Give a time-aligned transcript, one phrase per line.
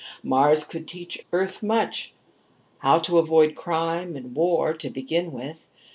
[0.23, 2.15] Mars could teach Earth much.
[2.79, 5.69] How to avoid crime and war to begin with.